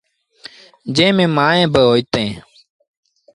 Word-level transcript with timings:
جݩهݩ 0.95 1.15
ميݩ 1.17 1.33
مائيٚݩ 1.35 1.71
با 1.73 1.81
هوئيٚتيٚݩ۔ 1.87 2.35